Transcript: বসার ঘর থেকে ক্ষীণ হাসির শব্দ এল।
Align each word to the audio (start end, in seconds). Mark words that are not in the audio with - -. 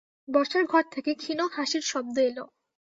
বসার 0.27 0.63
ঘর 0.65 0.83
থেকে 0.93 1.11
ক্ষীণ 1.13 1.39
হাসির 1.55 1.83
শব্দ 1.91 2.15
এল। 2.21 2.37